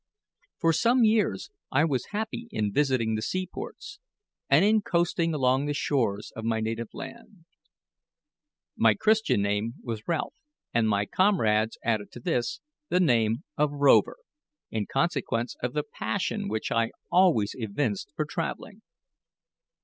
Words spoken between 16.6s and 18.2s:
I always evinced